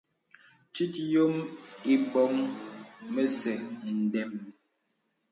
[0.73, 1.33] Tit yɔ̄m
[1.93, 2.33] îbɔ̀ŋ
[3.13, 3.57] mə̄sɛ̄
[3.99, 4.31] ndɛm.